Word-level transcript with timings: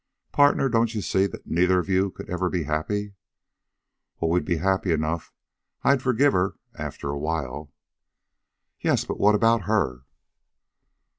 "Partner, 0.31 0.67
don't 0.67 0.95
you 0.95 1.01
see 1.03 1.27
that 1.27 1.45
neither 1.45 1.77
of 1.77 1.87
you 1.87 2.09
could 2.09 2.27
ever 2.27 2.49
be 2.49 2.63
happy?" 2.63 3.13
"Oh, 4.19 4.29
we'd 4.29 4.43
be 4.45 4.57
happy 4.57 4.91
enough. 4.91 5.31
I'd 5.83 6.01
forgive 6.01 6.33
her 6.33 6.55
after 6.73 7.09
a 7.11 7.19
while." 7.19 7.71
"Yes, 8.79 9.05
but 9.05 9.19
what 9.19 9.35
about 9.35 9.65
her?" 9.69 10.01